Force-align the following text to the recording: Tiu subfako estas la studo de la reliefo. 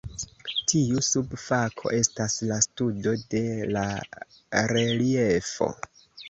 Tiu 0.71 1.01
subfako 1.07 1.91
estas 1.97 2.37
la 2.53 2.57
studo 2.67 3.13
de 3.35 3.43
la 3.77 3.85
reliefo. 4.73 5.71